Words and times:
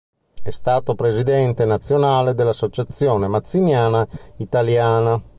È 0.41 0.49
stato 0.49 0.95
Presidente 0.95 1.63
nazionale 1.63 2.33
dell'Associazione 2.33 3.27
Mazziniana 3.27 4.07
Italiana. 4.37 5.21